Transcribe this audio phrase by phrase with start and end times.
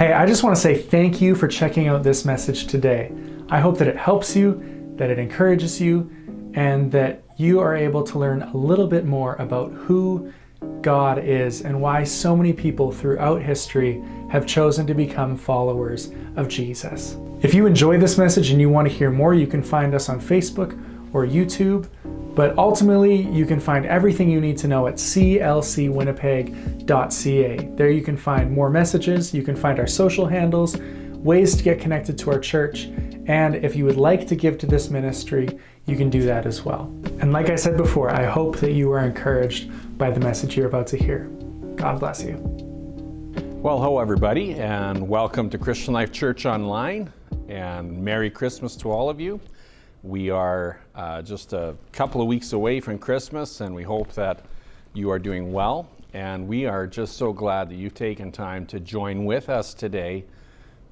[0.00, 3.12] Hey, I just want to say thank you for checking out this message today.
[3.50, 6.10] I hope that it helps you, that it encourages you,
[6.54, 10.32] and that you are able to learn a little bit more about who
[10.80, 16.48] God is and why so many people throughout history have chosen to become followers of
[16.48, 17.18] Jesus.
[17.42, 20.08] If you enjoy this message and you want to hear more, you can find us
[20.08, 20.82] on Facebook
[21.12, 21.88] or YouTube.
[22.34, 27.56] But ultimately, you can find everything you need to know at clcwinnipeg.ca.
[27.74, 31.80] There you can find more messages, you can find our social handles, ways to get
[31.80, 32.88] connected to our church,
[33.26, 35.48] and if you would like to give to this ministry,
[35.86, 36.92] you can do that as well.
[37.20, 40.66] And like I said before, I hope that you are encouraged by the message you're
[40.66, 41.24] about to hear.
[41.76, 42.36] God bless you.
[43.62, 47.12] Well, hello, everybody, and welcome to Christian Life Church Online,
[47.48, 49.38] and Merry Christmas to all of you.
[50.02, 54.46] We are uh, just a couple of weeks away from Christmas, and we hope that
[54.94, 55.90] you are doing well.
[56.14, 60.24] And we are just so glad that you've taken time to join with us today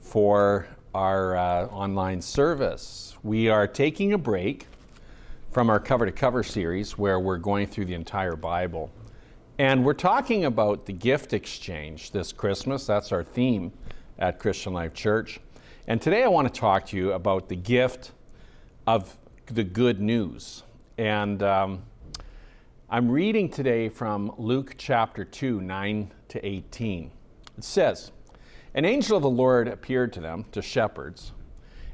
[0.02, 3.16] for our uh, online service.
[3.22, 4.66] We are taking a break
[5.52, 8.90] from our cover to cover series where we're going through the entire Bible.
[9.58, 12.84] And we're talking about the gift exchange this Christmas.
[12.84, 13.72] That's our theme
[14.18, 15.40] at Christian Life Church.
[15.86, 18.12] And today I want to talk to you about the gift
[18.88, 20.62] of the good news.
[20.96, 21.82] And um,
[22.88, 27.10] I'm reading today from Luke chapter 2, 9 to 18.
[27.58, 28.12] It says,
[28.72, 31.32] An angel of the Lord appeared to them, to shepherds,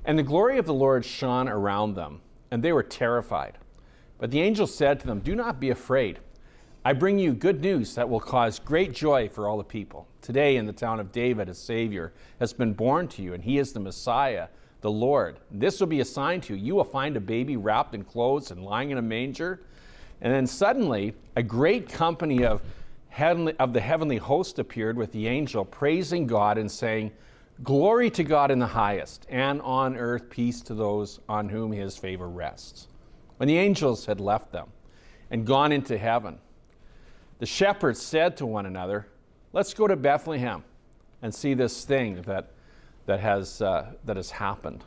[0.04, 2.20] and the glory of the Lord shone around them,
[2.52, 3.58] and they were terrified.
[4.18, 6.20] But the angel said to them, Do not be afraid.
[6.84, 10.06] I bring you good news that will cause great joy for all the people.
[10.22, 13.58] Today, in the town of David, a Savior has been born to you, and he
[13.58, 14.46] is the Messiah,
[14.84, 15.38] the Lord.
[15.50, 16.62] This will be a sign to you.
[16.62, 19.62] You will find a baby wrapped in clothes and lying in a manger.
[20.20, 22.60] And then suddenly, a great company of,
[23.08, 27.12] heavenly, of the heavenly host appeared with the angel, praising God and saying,
[27.62, 31.96] Glory to God in the highest, and on earth peace to those on whom his
[31.96, 32.88] favor rests.
[33.38, 34.68] When the angels had left them
[35.30, 36.38] and gone into heaven,
[37.38, 39.06] the shepherds said to one another,
[39.54, 40.62] Let's go to Bethlehem
[41.22, 42.50] and see this thing that,
[43.06, 44.84] that, has, uh, that has happened,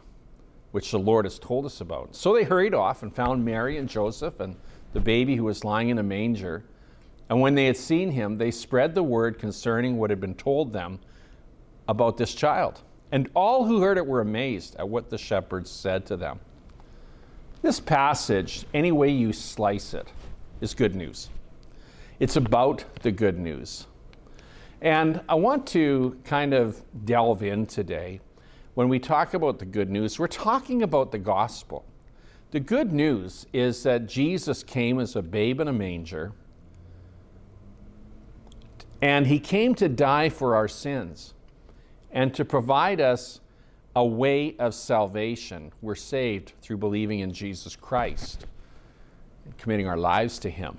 [0.71, 2.15] which the Lord has told us about.
[2.15, 4.55] So they hurried off and found Mary and Joseph and
[4.93, 6.63] the baby who was lying in a manger.
[7.29, 10.73] And when they had seen him, they spread the word concerning what had been told
[10.73, 10.99] them
[11.87, 12.81] about this child.
[13.11, 16.39] And all who heard it were amazed at what the shepherds said to them.
[17.61, 20.07] This passage, any way you slice it,
[20.61, 21.29] is good news.
[22.19, 23.87] It's about the good news.
[24.81, 28.19] And I want to kind of delve in today.
[28.75, 31.83] When we talk about the good news, we're talking about the gospel.
[32.51, 36.31] The good news is that Jesus came as a babe in a manger,
[39.01, 41.33] and he came to die for our sins
[42.11, 43.41] and to provide us
[43.95, 45.71] a way of salvation.
[45.81, 48.45] We're saved through believing in Jesus Christ
[49.43, 50.77] and committing our lives to him.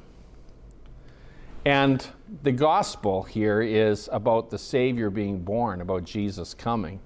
[1.64, 2.06] And
[2.42, 7.00] the gospel here is about the Savior being born, about Jesus coming,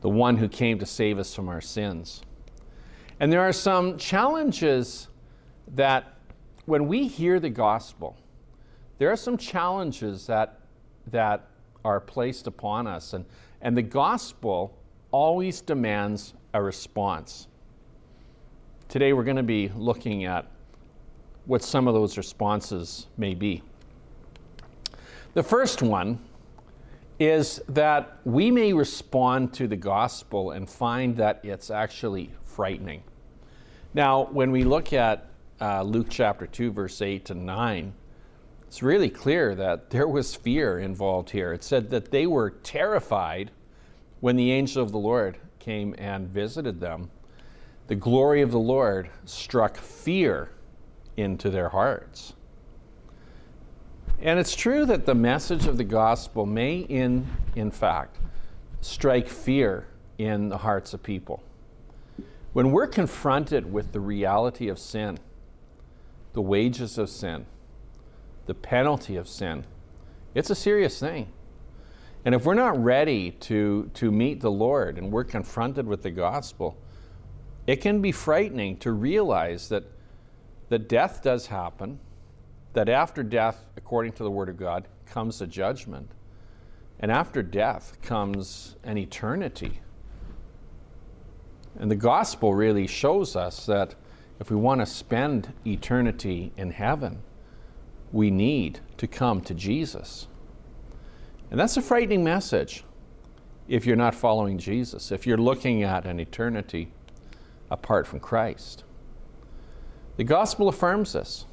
[0.00, 2.22] the one who came to save us from our sins.
[3.20, 5.08] And there are some challenges
[5.68, 6.18] that,
[6.66, 8.16] when we hear the gospel,
[8.98, 10.60] there are some challenges that,
[11.06, 11.48] that
[11.84, 13.12] are placed upon us.
[13.12, 13.24] And,
[13.60, 14.76] and the gospel
[15.10, 17.46] always demands a response.
[18.88, 20.50] Today we're going to be looking at
[21.46, 23.62] what some of those responses may be.
[25.34, 26.20] The first one
[27.18, 33.02] is that we may respond to the gospel and find that it's actually frightening.
[33.92, 35.28] Now, when we look at
[35.60, 37.92] uh, Luke chapter 2, verse 8 to 9,
[38.66, 41.52] it's really clear that there was fear involved here.
[41.52, 43.52] It said that they were terrified
[44.20, 47.10] when the angel of the Lord came and visited them.
[47.86, 50.50] The glory of the Lord struck fear
[51.16, 52.34] into their hearts.
[54.20, 58.18] And it's true that the message of the gospel may, in, in fact,
[58.80, 59.86] strike fear
[60.18, 61.42] in the hearts of people.
[62.52, 65.18] When we're confronted with the reality of sin,
[66.32, 67.46] the wages of sin,
[68.46, 69.64] the penalty of sin,
[70.34, 71.28] it's a serious thing.
[72.24, 76.10] And if we're not ready to, to meet the Lord and we're confronted with the
[76.10, 76.78] gospel,
[77.66, 79.84] it can be frightening to realize that
[80.68, 81.98] that death does happen,
[82.72, 86.10] that after death, according to the Word of God, comes a judgment,
[87.00, 89.80] and after death comes an eternity.
[91.76, 93.94] And the gospel really shows us that
[94.40, 97.22] if we want to spend eternity in heaven,
[98.12, 100.28] we need to come to Jesus.
[101.50, 102.84] And that's a frightening message.
[103.68, 106.92] if you're not following Jesus, if you're looking at an eternity
[107.70, 108.84] apart from Christ.
[110.16, 111.46] The gospel affirms this.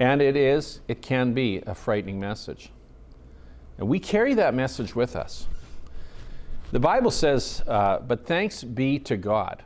[0.00, 2.70] And it is, it can be a frightening message.
[3.78, 5.46] And we carry that message with us.
[6.72, 9.62] The Bible says, uh, But thanks be to God,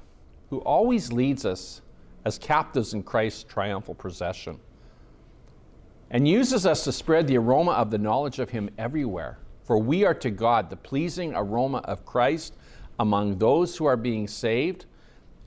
[0.51, 1.83] who always leads us
[2.25, 4.59] as captives in Christ's triumphal procession,
[6.11, 9.39] and uses us to spread the aroma of the knowledge of Him everywhere.
[9.63, 12.55] For we are to God the pleasing aroma of Christ
[12.99, 14.87] among those who are being saved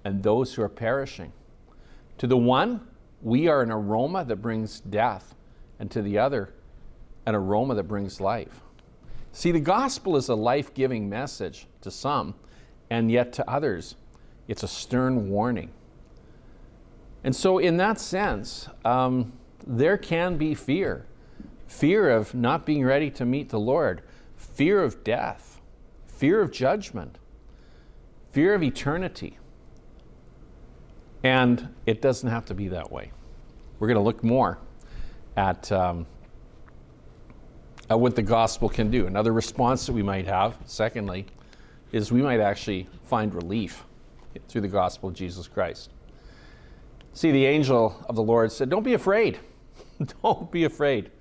[0.04, 1.32] and those who are perishing.
[2.20, 2.82] To the one,
[3.22, 5.36] we are an aroma that brings death,
[5.80, 6.54] and to the other,
[7.26, 8.62] an aroma that brings life.
[9.32, 12.36] See, the gospel is a life giving message to some,
[12.90, 13.96] and yet to others,
[14.48, 15.72] it's a stern warning.
[17.24, 19.34] And so, in that sense, um,
[19.66, 21.06] there can be fear
[21.68, 24.02] fear of not being ready to meet the Lord,
[24.38, 25.60] fear of death,
[26.08, 27.18] fear of judgment,
[28.32, 29.38] fear of eternity.
[31.24, 33.12] And it doesn't have to be that way.
[33.80, 34.60] We're going to look more
[35.36, 36.06] at, um,
[37.90, 39.08] at what the gospel can do.
[39.08, 41.26] Another response that we might have, secondly,
[41.92, 43.84] is we might actually find relief
[44.48, 45.92] through the gospel of Jesus Christ.
[47.14, 49.40] See, the angel of the Lord said, Don't be afraid.
[50.24, 51.12] Don't be afraid.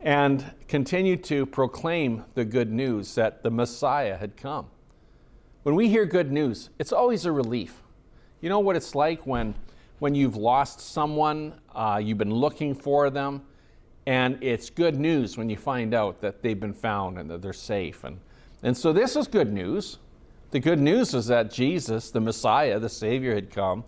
[0.00, 4.66] And continue to proclaim the good news that the Messiah had come.
[5.64, 7.82] When we hear good news, it's always a relief.
[8.40, 9.54] You know what it's like when,
[9.98, 13.42] when you've lost someone, uh, you've been looking for them,
[14.06, 17.52] and it's good news when you find out that they've been found and that they're
[17.52, 18.04] safe.
[18.04, 18.20] And,
[18.62, 19.98] and so this is good news.
[20.50, 23.84] The good news is that Jesus, the Messiah, the Savior, had come.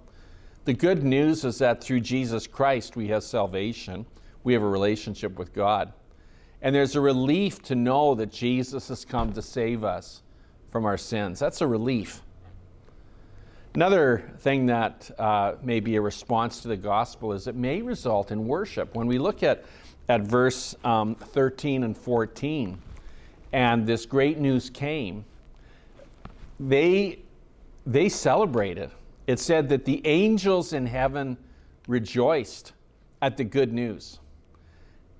[0.64, 4.04] The good news is that through Jesus Christ we have salvation,
[4.44, 5.92] we have a relationship with God.
[6.60, 10.22] And there's a relief to know that Jesus has come to save us
[10.70, 11.38] from our sins.
[11.38, 12.20] That's a relief.
[13.74, 18.32] Another thing that uh, may be a response to the gospel is it may result
[18.32, 18.96] in worship.
[18.96, 19.64] When we look at,
[20.08, 22.82] at verse um, 13 and 14,
[23.52, 25.24] and this great news came,
[26.58, 27.20] they,
[27.86, 28.90] they celebrated.
[29.28, 31.36] It said that the angels in heaven
[31.86, 32.72] rejoiced
[33.22, 34.18] at the good news.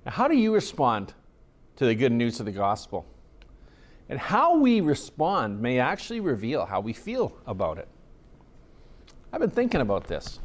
[0.05, 1.15] Now, how do you respond
[1.77, 3.07] to the good news of the gospel?
[4.09, 7.87] And how we respond may actually reveal how we feel about it.
[9.33, 10.41] I've been thinking about this.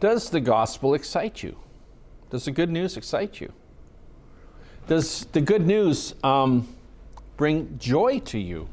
[0.00, 1.56] Does the gospel excite you?
[2.30, 3.52] Does the good news excite you?
[4.88, 6.66] Does the good news um,
[7.36, 8.68] bring joy to you?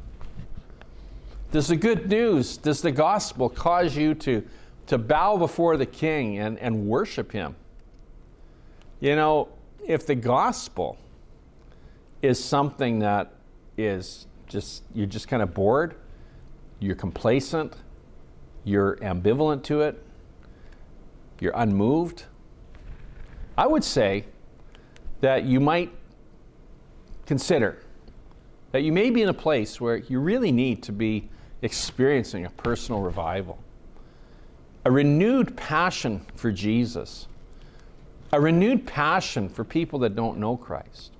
[1.52, 4.44] Does the good news, does the gospel cause you to,
[4.86, 7.54] to bow before the king and, and worship him?
[9.00, 9.48] You know,
[9.86, 10.98] if the gospel
[12.22, 13.32] is something that
[13.76, 15.94] is just, you're just kind of bored,
[16.80, 17.74] you're complacent,
[18.64, 20.02] you're ambivalent to it,
[21.38, 22.24] you're unmoved,
[23.56, 24.24] I would say
[25.20, 25.92] that you might
[27.26, 27.78] consider
[28.72, 31.28] that you may be in a place where you really need to be
[31.62, 33.58] experiencing a personal revival,
[34.84, 37.26] a renewed passion for Jesus,
[38.32, 41.12] a renewed passion for people that don't know Christ,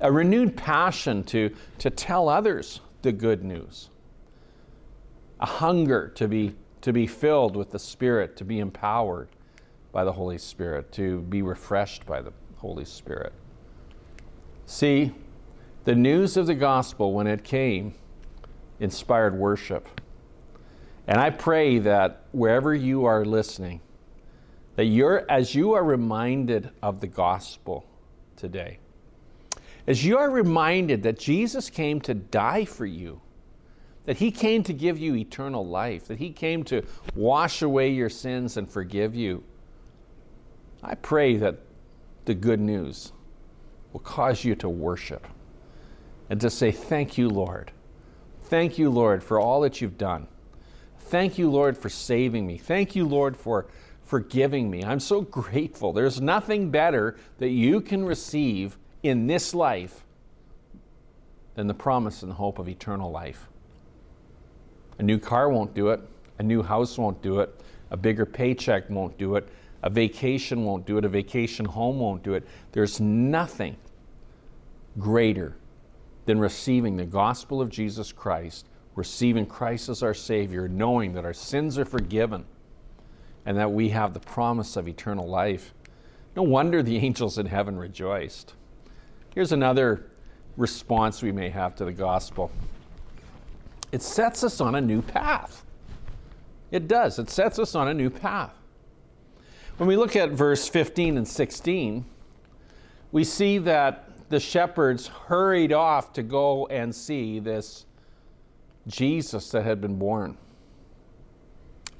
[0.00, 3.90] a renewed passion to, to tell others the good news
[5.40, 9.28] a hunger to be, to be filled with the Spirit, to be empowered
[9.92, 13.32] by the Holy Spirit, to be refreshed by the Holy Spirit.
[14.66, 15.12] See,
[15.84, 17.94] the news of the gospel, when it came,
[18.80, 20.00] inspired worship.
[21.06, 23.80] And I pray that wherever you are listening,
[24.74, 27.86] that you're, as you are reminded of the gospel
[28.36, 28.78] today,
[29.86, 33.20] as you are reminded that Jesus came to die for you,
[34.06, 36.82] that He came to give you eternal life, that He came to
[37.14, 39.44] wash away your sins and forgive you.
[40.82, 41.58] I pray that
[42.24, 43.12] the good news
[43.92, 45.26] will cause you to worship
[46.30, 47.72] and to say, Thank you, Lord.
[48.44, 50.28] Thank you, Lord, for all that you've done.
[50.98, 52.58] Thank you, Lord, for saving me.
[52.58, 53.66] Thank you, Lord, for
[54.04, 54.84] forgiving me.
[54.84, 55.92] I'm so grateful.
[55.92, 60.04] There's nothing better that you can receive in this life
[61.54, 63.48] than the promise and hope of eternal life.
[64.98, 66.00] A new car won't do it.
[66.38, 67.60] A new house won't do it.
[67.90, 69.48] A bigger paycheck won't do it.
[69.82, 71.04] A vacation won't do it.
[71.04, 72.46] A vacation home won't do it.
[72.72, 73.76] There's nothing
[74.98, 75.56] greater
[76.24, 81.34] than receiving the gospel of Jesus Christ, receiving Christ as our Savior, knowing that our
[81.34, 82.44] sins are forgiven
[83.44, 85.72] and that we have the promise of eternal life.
[86.34, 88.54] No wonder the angels in heaven rejoiced.
[89.34, 90.06] Here's another
[90.56, 92.50] response we may have to the gospel.
[93.92, 95.64] It sets us on a new path.
[96.70, 97.18] It does.
[97.18, 98.52] It sets us on a new path.
[99.76, 102.04] When we look at verse 15 and 16,
[103.12, 107.86] we see that the shepherds hurried off to go and see this
[108.86, 110.36] Jesus that had been born.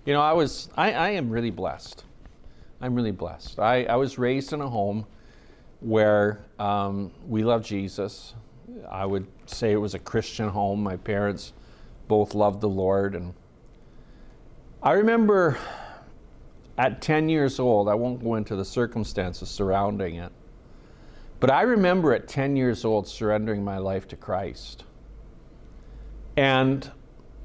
[0.05, 2.05] You know, I was, I, I am really blessed.
[2.81, 3.59] I'm really blessed.
[3.59, 5.07] I, I was raised in a home
[5.81, 8.35] where um, we love Jesus.
[8.89, 10.83] I would say it was a Christian home.
[10.83, 11.53] My parents
[12.09, 13.15] both loved the Lord.
[13.15, 13.35] And
[14.83, 15.59] I remember
[16.79, 20.33] at 10 years old, I won't go into the circumstances surrounding it,
[21.41, 24.85] but I remember at 10 years old surrendering my life to Christ.
[26.37, 26.91] And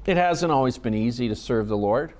[0.04, 2.12] it hasn't always been easy to serve the Lord.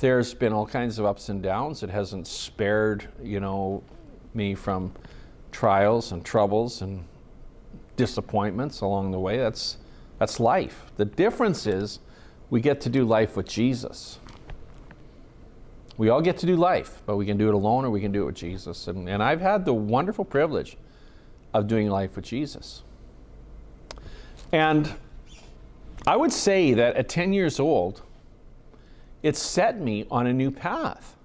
[0.00, 1.82] There's been all kinds of ups and downs.
[1.82, 3.82] It hasn't spared, you know,
[4.34, 4.92] me from
[5.50, 7.04] trials and troubles and
[7.96, 9.38] disappointments along the way.
[9.38, 9.78] That's
[10.18, 10.90] that's life.
[10.96, 12.00] The difference is
[12.50, 14.18] we get to do life with Jesus.
[15.96, 18.12] We all get to do life, but we can do it alone or we can
[18.12, 18.86] do it with Jesus.
[18.86, 20.76] And, and I've had the wonderful privilege
[21.52, 22.82] of doing life with Jesus.
[24.52, 24.92] And
[26.06, 28.02] I would say that at 10 years old,
[29.22, 31.16] it set me on a new path,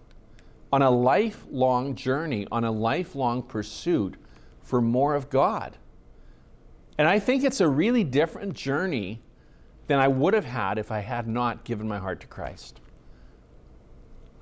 [0.71, 4.15] on a lifelong journey, on a lifelong pursuit
[4.61, 5.77] for more of God.
[6.97, 9.21] And I think it's a really different journey
[9.87, 12.79] than I would have had if I had not given my heart to Christ.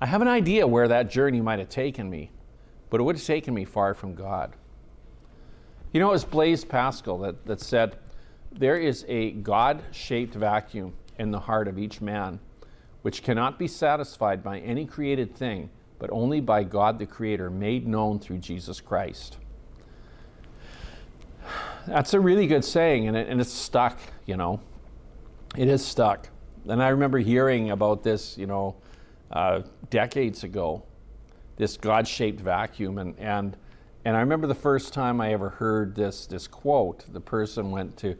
[0.00, 2.30] I have an idea where that journey might have taken me,
[2.90, 4.54] but it would have taken me far from God.
[5.92, 7.96] You know, it was Blaise Pascal that, that said,
[8.50, 12.40] There is a God shaped vacuum in the heart of each man,
[13.02, 17.86] which cannot be satisfied by any created thing, but only by God the Creator, made
[17.86, 19.38] known through Jesus Christ.
[21.86, 24.60] That's a really good saying, and, it, and it's stuck, you know.
[25.56, 26.28] It is stuck.
[26.68, 28.76] And I remember hearing about this, you know,
[29.30, 30.84] uh, decades ago,
[31.56, 32.98] this God shaped vacuum.
[32.98, 33.56] And, and,
[34.04, 37.96] and I remember the first time I ever heard this, this quote, the person went
[37.98, 38.16] to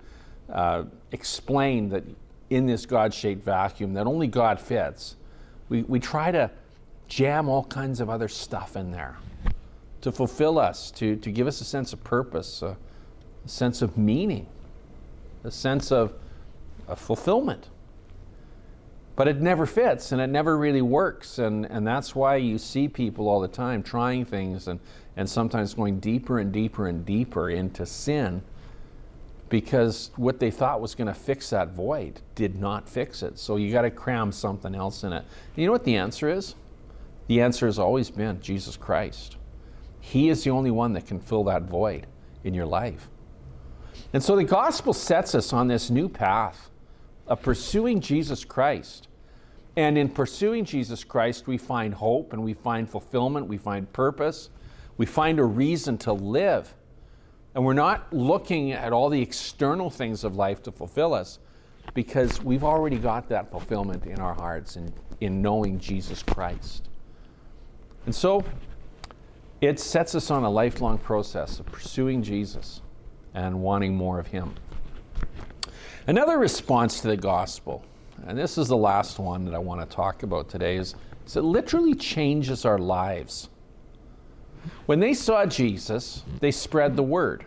[0.51, 2.05] uh, explain that
[2.51, 5.17] in this God shaped vacuum, that only God fits.
[5.69, 6.51] We, we try to
[7.09, 9.17] jam all kinds of other stuff in there
[10.01, 12.63] to fulfill us, to, to give us a sense of purpose.
[12.63, 12.75] Uh,
[13.45, 14.47] a sense of meaning,
[15.45, 16.15] a sense of,
[16.97, 17.71] fulfillment.
[19.17, 21.39] But it never fits and it never really works.
[21.39, 24.79] And, and that's why you see people all the time trying things and,
[25.17, 28.43] and sometimes going deeper and deeper and deeper into sin
[29.53, 33.39] because what they thought was going to fix that void did not fix it.
[33.39, 35.25] So you got to cram something else in it.
[35.25, 36.55] And you know what the answer is?
[37.27, 39.37] The answer has always been Jesus Christ.
[40.01, 42.07] He is the only one that can fill that void
[42.43, 43.11] in your life.
[44.13, 46.71] And so the gospel sets us on this new path
[47.27, 49.09] of pursuing Jesus Christ.
[49.77, 54.51] And in pursuing Jesus Christ, we find hope and we find fulfillment, we find purpose,
[54.99, 56.75] we find a reason to live.
[57.55, 61.39] And we're not looking at all the external things of life to fulfill us
[61.95, 66.89] because we've already got that fulfillment in our hearts in, in knowing Jesus Christ.
[68.07, 68.45] And so
[69.61, 72.83] it sets us on a lifelong process of pursuing Jesus
[73.35, 74.55] and wanting more of Him.
[76.07, 77.85] Another response to the gospel,
[78.27, 80.95] and this is the last one that I want to talk about today, is,
[81.27, 83.49] is it literally changes our lives.
[84.87, 87.47] When they saw Jesus, they spread the word.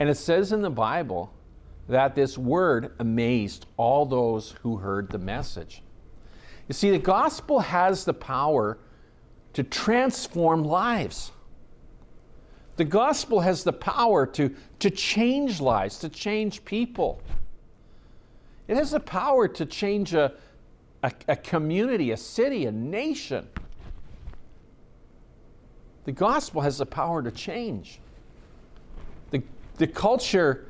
[0.00, 1.32] And it says in the Bible
[1.88, 5.82] that this word amazed all those who heard the message.
[6.68, 8.78] You see, the gospel has the power
[9.54, 11.32] to transform lives.
[12.78, 17.20] The gospel has the power to, to change lives, to change people.
[18.68, 20.32] It has the power to change a,
[21.02, 23.48] a, a community, a city, a nation.
[26.04, 27.98] The gospel has the power to change.
[29.32, 29.42] The,
[29.78, 30.66] the culture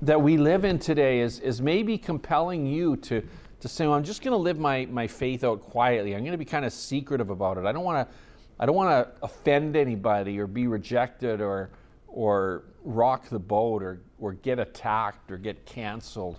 [0.00, 3.22] that we live in today is, is maybe compelling you to,
[3.60, 6.14] to say, well, I'm just going to live my, my faith out quietly.
[6.14, 7.66] I'm going to be kind of secretive about it.
[7.66, 8.14] I don't want to
[8.58, 11.70] I don't want to offend anybody or be rejected or,
[12.08, 16.38] or rock the boat or, or get attacked or get canceled.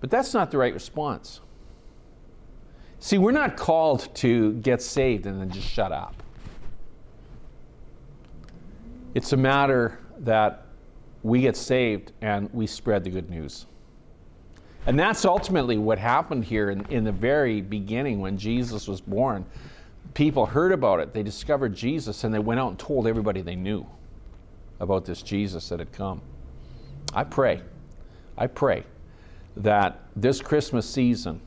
[0.00, 1.40] But that's not the right response.
[2.98, 6.22] See, we're not called to get saved and then just shut up.
[9.14, 10.66] It's a matter that
[11.22, 13.66] we get saved and we spread the good news.
[14.86, 19.44] And that's ultimately what happened here in, in the very beginning when Jesus was born.
[20.14, 23.56] people heard about it, they discovered Jesus, and they went out and told everybody they
[23.56, 23.86] knew
[24.80, 26.22] about this Jesus that had come.
[27.14, 27.60] I pray,
[28.36, 28.84] I pray
[29.56, 31.40] that this Christmas season,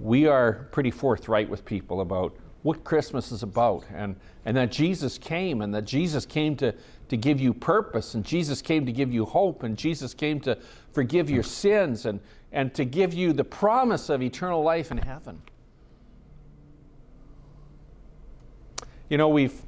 [0.00, 5.16] we are pretty forthright with people about what Christmas is about and, and that Jesus
[5.16, 6.74] came and that Jesus came to,
[7.08, 10.58] to give you purpose and Jesus came to give you hope and Jesus came to
[10.92, 12.20] forgive your sins and,
[12.52, 15.42] and to give you the promise of eternal life in heaven.
[19.08, 19.60] You know, we've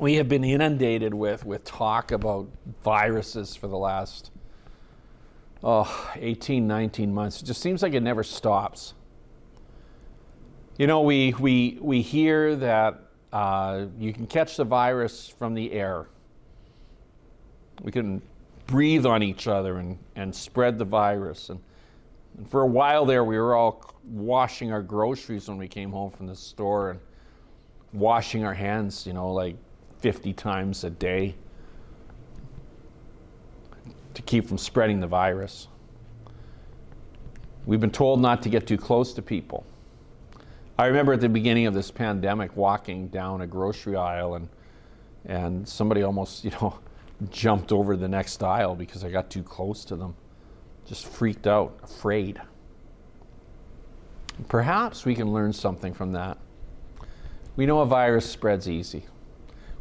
[0.00, 2.48] we have been inundated with, with talk about
[2.82, 4.30] viruses for the last
[5.62, 7.42] oh, 18, 19 months.
[7.42, 8.94] It just seems like it never stops.
[10.78, 12.98] You know, we, we, we hear that
[13.30, 16.06] uh, you can catch the virus from the air.
[17.82, 18.22] We can
[18.66, 21.50] breathe on each other and, and spread the virus.
[21.50, 21.60] And,
[22.36, 26.10] and for a while there, we were all washing our groceries when we came home
[26.10, 27.00] from the store and
[27.92, 29.56] washing our hands, you know, like
[29.98, 31.34] 50 times a day
[34.14, 35.68] to keep from spreading the virus.
[37.66, 39.64] We've been told not to get too close to people.
[40.78, 44.48] I remember at the beginning of this pandemic walking down a grocery aisle and
[45.26, 46.78] and somebody almost, you know,
[47.30, 50.14] jumped over the next aisle because I got too close to them.
[50.90, 52.40] Just freaked out, afraid.
[54.48, 56.36] Perhaps we can learn something from that.
[57.54, 59.04] We know a virus spreads easy.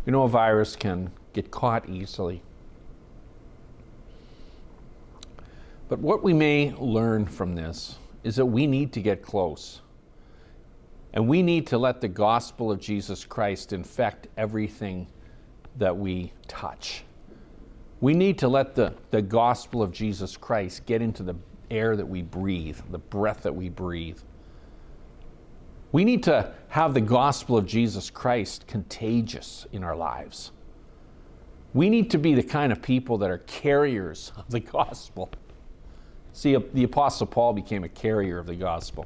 [0.05, 2.43] We know a virus can get caught easily.
[5.87, 9.81] But what we may learn from this is that we need to get close.
[11.13, 15.07] And we need to let the gospel of Jesus Christ infect everything
[15.79, 17.03] that we touch.
[18.01, 21.35] We need to let the, the gospel of Jesus Christ get into the
[21.69, 24.19] air that we breathe, the breath that we breathe.
[25.91, 30.51] We need to have the gospel of Jesus Christ contagious in our lives.
[31.73, 35.29] We need to be the kind of people that are carriers of the gospel.
[36.33, 39.05] See, the Apostle Paul became a carrier of the gospel.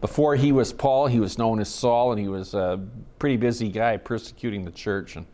[0.00, 2.84] Before he was Paul, he was known as Saul, and he was a
[3.20, 5.24] pretty busy guy persecuting the church and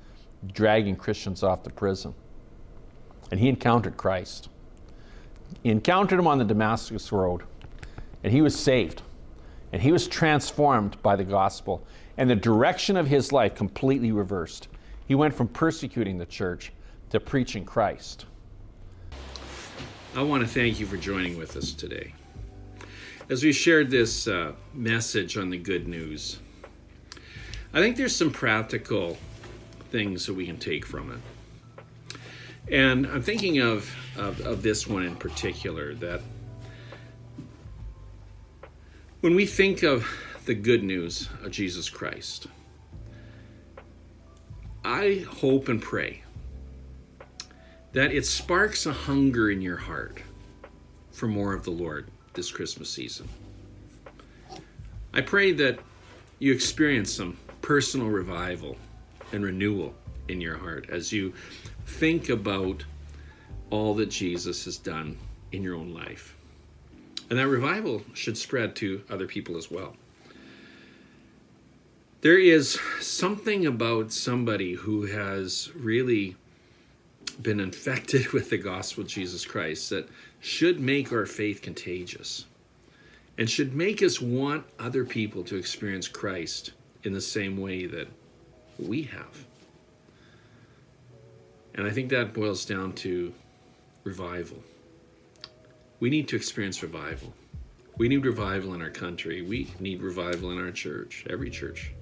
[0.53, 2.15] dragging Christians off to prison.
[3.31, 4.49] And he encountered Christ.
[5.63, 7.43] He encountered him on the Damascus Road,
[8.23, 9.03] and he was saved.
[9.73, 11.87] And he was transformed by the gospel,
[12.17, 14.69] and the direction of his life completely reversed.
[15.07, 16.73] He went from persecuting the church
[17.11, 18.27] to preaching Christ.
[20.15, 22.15] I want to thank you for joining with us today.
[23.29, 26.39] As we shared this uh, message on the good news,
[27.75, 29.19] I think there's some practical
[29.91, 31.19] things that we can take from it.
[32.71, 36.21] And I'm thinking of, of, of this one in particular that
[39.21, 40.07] when we think of
[40.45, 42.47] the good news of Jesus Christ,
[44.85, 46.23] I hope and pray
[47.93, 50.23] that it sparks a hunger in your heart
[51.11, 53.29] for more of the Lord this Christmas season.
[55.13, 55.81] I pray that
[56.39, 58.77] you experience some personal revival
[59.33, 59.95] and renewal
[60.29, 61.33] in your heart as you
[61.89, 62.85] think about
[63.71, 65.19] all that Jesus has done
[65.51, 66.37] in your own life.
[67.29, 69.97] And that revival should spread to other people as well.
[72.21, 76.37] There is something about somebody who has really
[77.41, 80.09] been infected with the gospel of Jesus Christ that
[80.41, 82.47] should make our faith contagious
[83.37, 86.73] and should make us want other people to experience Christ
[87.05, 88.09] in the same way that
[88.79, 89.47] we have.
[91.75, 93.33] And I think that boils down to
[94.05, 94.59] revival.
[96.01, 97.33] We need to experience revival.
[97.97, 99.43] We need revival in our country.
[99.43, 101.93] We need revival in our church, every church.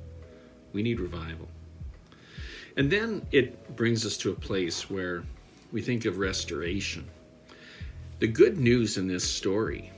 [0.72, 1.48] We need revival.
[2.76, 5.24] And then it brings us to a place where
[5.72, 7.08] we think of restoration.
[8.18, 9.90] The good news in this story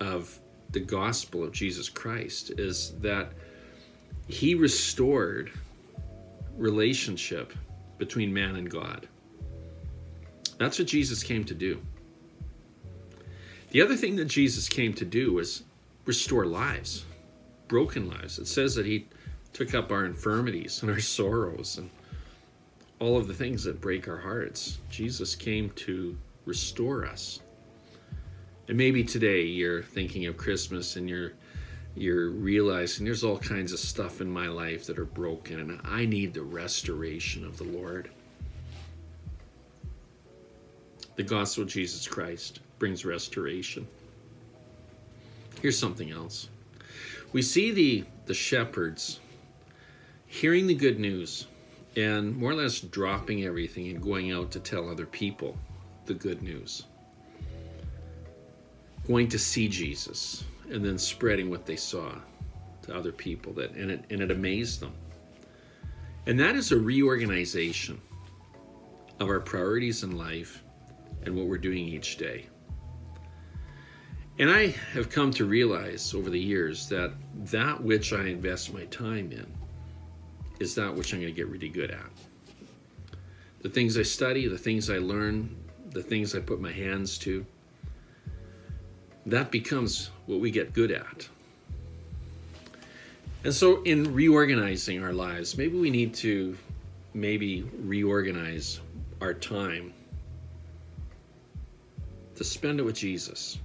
[0.00, 0.38] of
[0.70, 3.32] the gospel of Jesus Christ is that
[4.28, 5.50] he restored
[6.56, 7.52] relationship
[7.98, 9.08] between man and God.
[10.58, 11.80] That's what Jesus came to do.
[13.70, 15.64] The other thing that Jesus came to do was
[16.04, 17.04] restore lives,
[17.68, 18.38] broken lives.
[18.38, 19.06] It says that he
[19.52, 21.90] took up our infirmities and our sorrows and
[22.98, 24.78] all of the things that break our hearts.
[24.90, 27.40] Jesus came to restore us.
[28.68, 31.32] And maybe today you're thinking of Christmas and you're
[31.94, 36.06] you're realizing there's all kinds of stuff in my life that are broken and I
[36.06, 38.10] need the restoration of the Lord.
[41.16, 43.86] The gospel of Jesus Christ brings restoration.
[45.60, 46.48] Here's something else.
[47.32, 49.20] We see the, the shepherds
[50.26, 51.46] hearing the good news
[51.94, 55.56] and more or less dropping everything and going out to tell other people
[56.06, 56.84] the good news.
[59.06, 62.12] Going to see Jesus and then spreading what they saw
[62.82, 64.92] to other people that and it and it amazed them.
[66.26, 68.00] And that is a reorganization
[69.20, 70.62] of our priorities in life
[71.24, 72.46] and what we're doing each day.
[74.38, 77.12] And I have come to realize over the years that
[77.50, 79.46] that which I invest my time in
[80.58, 82.10] is that which I'm going to get really good at.
[83.60, 85.54] The things I study, the things I learn,
[85.90, 87.44] the things I put my hands to,
[89.26, 91.28] that becomes what we get good at.
[93.44, 96.56] And so, in reorganizing our lives, maybe we need to
[97.14, 98.80] maybe reorganize
[99.20, 99.92] our time
[102.36, 103.58] to spend it with Jesus,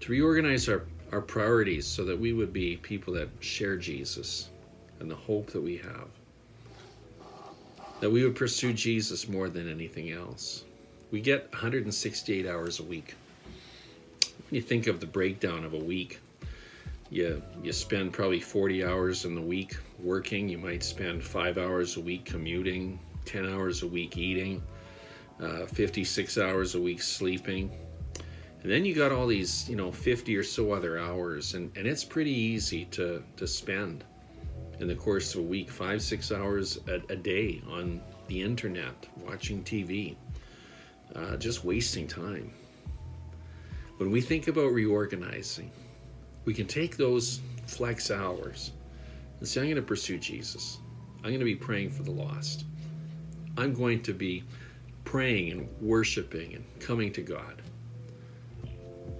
[0.00, 4.48] to reorganize our, our priorities so that we would be people that share Jesus
[5.00, 6.08] and the hope that we have,
[8.00, 10.64] that we would pursue Jesus more than anything else.
[11.10, 13.14] We get 168 hours a week.
[14.50, 16.20] You think of the breakdown of a week,
[17.10, 20.48] you you spend probably 40 hours in the week working.
[20.48, 24.62] You might spend five hours a week commuting 10 hours a week eating
[25.40, 27.70] uh, 56 hours a week sleeping.
[28.62, 31.86] And then you got all these you know 50 or so other hours and, and
[31.86, 34.04] it's pretty easy to to spend
[34.80, 39.08] in the course of a week five six hours a, a day on the internet
[39.24, 40.16] watching tv
[41.14, 42.52] uh, just wasting time
[43.98, 45.70] when we think about reorganizing
[46.46, 48.72] we can take those flex hours
[49.40, 50.78] and say, I'm going to pursue Jesus.
[51.18, 52.64] I'm going to be praying for the lost.
[53.58, 54.44] I'm going to be
[55.04, 57.62] praying and worshiping and coming to God.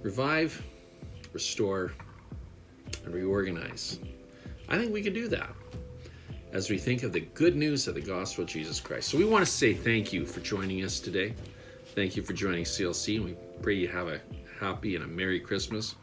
[0.01, 0.63] Revive,
[1.33, 1.91] restore,
[3.03, 3.99] and reorganize.
[4.69, 5.53] I think we can do that
[6.53, 9.09] as we think of the good news of the gospel of Jesus Christ.
[9.09, 11.33] So we want to say thank you for joining us today.
[11.93, 14.21] Thank you for joining CLC, and we pray you have a
[14.59, 15.97] happy and a Merry Christmas.